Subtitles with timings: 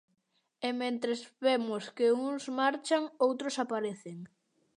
[0.67, 4.17] E mentres vemos que uns marchan, outros aparecen.